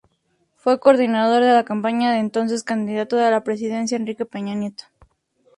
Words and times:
Fue 0.55 0.79
coordinador 0.79 1.43
de 1.43 1.63
campaña 1.63 2.09
del 2.09 2.21
entonces 2.21 2.63
candidato 2.63 3.19
a 3.19 3.29
la 3.29 3.43
Presidencia 3.43 3.95
Enrique 3.97 4.25
Peña 4.25 4.55
Nieto. 4.55 4.85